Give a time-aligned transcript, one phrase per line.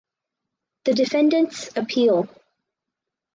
[0.85, 2.27] The defendants appeal.